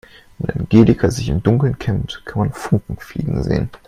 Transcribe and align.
Wenn 0.39 0.61
Angelika 0.61 1.11
sich 1.11 1.29
im 1.29 1.43
Dunkeln 1.43 1.77
kämmt, 1.77 2.23
kann 2.25 2.39
man 2.39 2.53
Funken 2.53 2.97
fliegen 2.97 3.43
sehen. 3.43 3.69